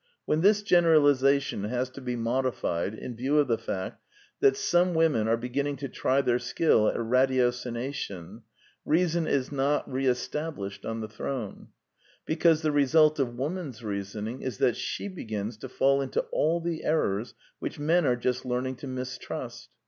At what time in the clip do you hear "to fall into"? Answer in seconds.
15.57-16.21